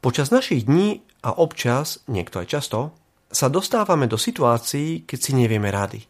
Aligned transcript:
Počas 0.00 0.32
našich 0.32 0.64
dní 0.64 1.04
a 1.20 1.36
občas, 1.36 2.00
niekto 2.08 2.40
aj 2.40 2.48
často, 2.48 2.96
sa 3.28 3.52
dostávame 3.52 4.08
do 4.08 4.16
situácií, 4.16 5.04
keď 5.04 5.18
si 5.20 5.36
nevieme 5.36 5.68
rady. 5.68 6.00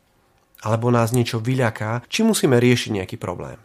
Alebo 0.62 0.94
nás 0.94 1.10
niečo 1.10 1.42
vyľaká, 1.42 2.06
či 2.06 2.22
musíme 2.22 2.62
riešiť 2.62 3.03
nejaký 3.03 3.16
problém. 3.18 3.58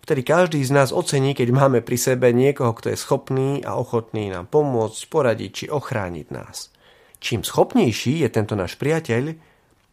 Vtedy 0.00 0.24
každý 0.24 0.64
z 0.64 0.72
nás 0.72 0.96
ocení, 0.96 1.36
keď 1.36 1.48
máme 1.52 1.84
pri 1.84 1.96
sebe 2.00 2.32
niekoho, 2.32 2.72
kto 2.72 2.92
je 2.92 2.98
schopný 3.00 3.60
a 3.64 3.76
ochotný 3.76 4.32
nám 4.32 4.48
pomôcť, 4.48 5.00
poradiť 5.12 5.50
či 5.52 5.64
ochrániť 5.68 6.26
nás. 6.32 6.72
Čím 7.20 7.44
schopnejší 7.44 8.24
je 8.24 8.28
tento 8.32 8.56
náš 8.56 8.80
priateľ, 8.80 9.36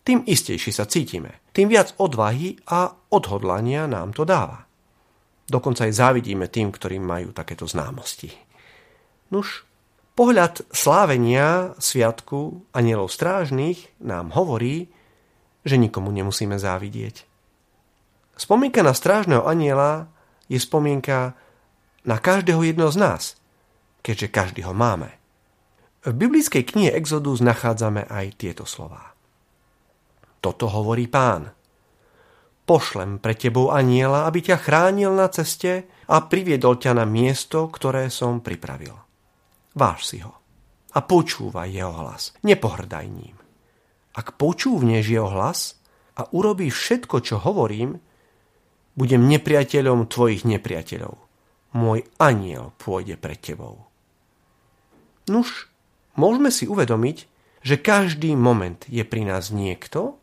tým 0.07 0.23
istejší 0.27 0.71
sa 0.71 0.87
cítime. 0.87 1.43
Tým 1.51 1.67
viac 1.67 1.95
odvahy 1.99 2.55
a 2.71 2.91
odhodlania 3.11 3.83
nám 3.87 4.15
to 4.15 4.23
dáva. 4.23 4.63
Dokonca 5.47 5.87
aj 5.87 5.93
závidíme 5.95 6.47
tým, 6.47 6.71
ktorí 6.71 7.03
majú 7.03 7.35
takéto 7.35 7.67
známosti. 7.67 8.50
Nuž, 9.31 9.63
pohľad 10.19 10.67
slávenia 10.75 11.71
sviatku 11.79 12.67
anielov 12.75 13.09
strážnych 13.09 13.87
nám 14.03 14.35
hovorí, 14.35 14.91
že 15.63 15.79
nikomu 15.79 16.11
nemusíme 16.11 16.59
závidieť. 16.59 17.23
Spomienka 18.35 18.83
na 18.83 18.91
strážneho 18.91 19.47
aniela 19.47 20.11
je 20.51 20.59
spomienka 20.59 21.37
na 22.03 22.17
každého 22.17 22.59
jedného 22.65 22.91
z 22.91 22.97
nás, 22.99 23.23
keďže 24.03 24.27
každý 24.33 24.61
ho 24.67 24.75
máme. 24.75 25.15
V 26.01 26.17
biblickej 26.17 26.65
knihe 26.65 26.91
Exodus 26.97 27.45
nachádzame 27.45 28.09
aj 28.09 28.25
tieto 28.41 28.65
slová. 28.65 29.13
Toto 30.41 30.65
hovorí 30.65 31.05
pán. 31.05 31.53
Pošlem 32.65 33.21
pre 33.21 33.37
tebou 33.37 33.69
aniela, 33.69 34.25
aby 34.25 34.41
ťa 34.41 34.57
chránil 34.57 35.13
na 35.13 35.29
ceste 35.29 35.85
a 36.09 36.25
priviedol 36.25 36.81
ťa 36.81 36.97
na 36.97 37.05
miesto, 37.05 37.69
ktoré 37.69 38.09
som 38.09 38.41
pripravil. 38.41 39.10
Váž 39.75 40.03
si 40.03 40.19
ho 40.19 40.41
a 40.91 40.99
počúvaj 40.99 41.71
jeho 41.71 41.91
hlas. 41.91 42.35
Nepohrdaj 42.43 43.07
ním. 43.07 43.35
Ak 44.11 44.35
počúvneš 44.35 45.07
jeho 45.07 45.31
hlas 45.31 45.79
a 46.19 46.27
urobíš 46.35 46.75
všetko, 46.75 47.23
čo 47.23 47.39
hovorím, 47.39 47.95
budem 48.99 49.23
nepriateľom 49.31 50.11
tvojich 50.11 50.43
nepriateľov. 50.43 51.15
Môj 51.71 52.03
aniel 52.19 52.75
pôjde 52.75 53.15
pred 53.15 53.39
tebou. 53.39 53.87
Nuž, 55.31 55.71
môžeme 56.19 56.51
si 56.51 56.67
uvedomiť, 56.67 57.31
že 57.63 57.79
každý 57.79 58.35
moment 58.35 58.83
je 58.91 59.07
pri 59.07 59.23
nás 59.23 59.55
niekto, 59.55 60.19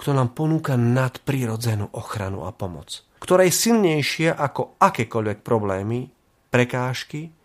kto 0.00 0.16
nám 0.16 0.32
ponúka 0.32 0.80
nadprirodzenú 0.80 1.92
ochranu 1.92 2.48
a 2.48 2.56
pomoc, 2.56 3.04
ktorá 3.20 3.44
je 3.44 3.52
silnejšia 3.52 4.32
ako 4.32 4.80
akékoľvek 4.80 5.44
problémy, 5.44 6.08
prekážky 6.48 7.35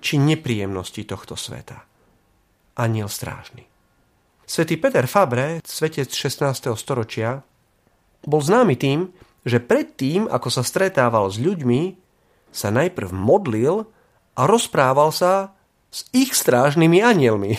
či 0.00 0.16
nepríjemnosti 0.16 1.04
tohto 1.04 1.36
sveta. 1.36 1.84
Aniel 2.80 3.12
strážny. 3.12 3.68
Svetý 4.48 4.80
Peter 4.80 5.06
Fabre, 5.06 5.62
svetec 5.62 6.10
16. 6.10 6.74
storočia, 6.74 7.44
bol 8.26 8.42
známy 8.42 8.74
tým, 8.74 9.12
že 9.46 9.62
predtým, 9.62 10.26
ako 10.26 10.48
sa 10.50 10.66
stretával 10.66 11.30
s 11.30 11.38
ľuďmi, 11.38 11.94
sa 12.50 12.74
najprv 12.74 13.14
modlil 13.14 13.86
a 14.34 14.42
rozprával 14.50 15.14
sa 15.14 15.54
s 15.94 16.08
ich 16.10 16.34
strážnymi 16.34 16.98
anielmi 16.98 17.54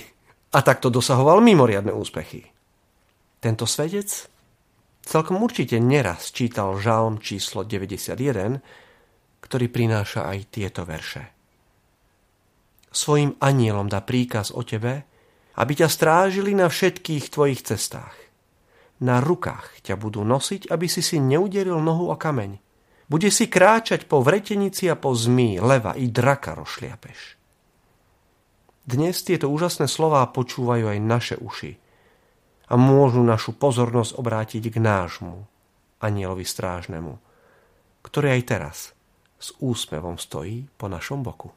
a 0.52 0.59
takto 0.59 0.92
dosahoval 0.92 1.39
mimoriadne 1.39 1.95
úspechy. 1.95 2.52
Tento 3.39 3.64
svetec 3.64 4.28
celkom 5.02 5.39
určite 5.39 5.80
neraz 5.80 6.30
čítal 6.36 6.76
žalm 6.76 7.23
číslo 7.23 7.64
91, 7.64 8.59
ktorý 9.42 9.66
prináša 9.72 10.28
aj 10.28 10.38
tieto 10.52 10.83
verše 10.83 11.41
svojim 12.92 13.39
anielom 13.39 13.88
dá 13.88 14.03
príkaz 14.03 14.52
o 14.52 14.61
tebe, 14.61 15.08
aby 15.56 15.72
ťa 15.75 15.88
strážili 15.88 16.52
na 16.52 16.67
všetkých 16.67 17.31
tvojich 17.31 17.64
cestách. 17.64 18.16
Na 19.02 19.17
rukách 19.17 19.81
ťa 19.81 19.98
budú 19.98 20.22
nosiť, 20.22 20.70
aby 20.70 20.86
si 20.86 21.02
si 21.02 21.17
neuderil 21.17 21.82
nohu 21.82 22.14
o 22.14 22.15
kameň. 22.20 22.61
Bude 23.10 23.33
si 23.33 23.49
kráčať 23.49 24.05
po 24.05 24.21
vretenici 24.21 24.86
a 24.88 24.95
po 24.95 25.11
zmí, 25.17 25.58
leva 25.58 25.98
i 25.98 26.08
draka 26.08 26.54
rošliapeš. 26.54 27.42
Dnes 28.86 29.17
tieto 29.26 29.49
úžasné 29.49 29.89
slová 29.89 30.21
počúvajú 30.30 30.86
aj 30.92 30.99
naše 31.02 31.36
uši 31.42 31.73
a 32.70 32.77
môžu 32.77 33.26
našu 33.26 33.58
pozornosť 33.58 34.21
obrátiť 34.21 34.64
k 34.70 34.77
nášmu 34.77 35.49
anielovi 35.98 36.45
strážnemu, 36.45 37.17
ktorý 38.05 38.38
aj 38.38 38.44
teraz 38.45 38.77
s 39.42 39.58
úsmevom 39.58 40.21
stojí 40.21 40.70
po 40.77 40.86
našom 40.86 41.26
boku. 41.26 41.49